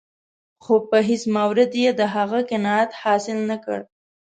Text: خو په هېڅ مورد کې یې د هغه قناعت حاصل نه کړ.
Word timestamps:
خو 0.63 0.73
په 0.89 0.97
هېڅ 1.07 1.23
مورد 1.35 1.71
کې 1.73 1.81
یې 1.85 1.91
د 1.99 2.01
هغه 2.15 2.39
قناعت 2.49 2.89
حاصل 3.01 3.37
نه 3.49 3.57
کړ. 3.65 3.79